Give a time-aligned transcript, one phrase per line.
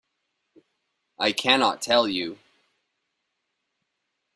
[1.19, 2.39] I cannot tell you.